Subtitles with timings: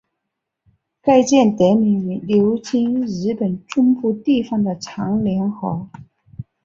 [0.99, 5.89] 该舰得名于流经日本中部地方的长良河。